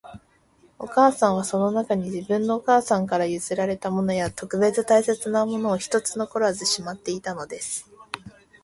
[0.79, 7.87] お母さんは、その中に、自分のお母さんから譲られたものや、特別大切なものを一つ残らずしまっていたのです